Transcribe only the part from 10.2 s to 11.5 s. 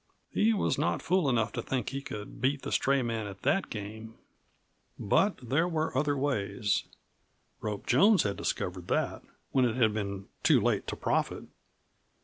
too late to profit.